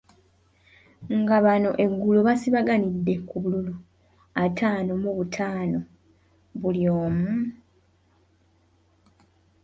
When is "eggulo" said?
1.83-2.19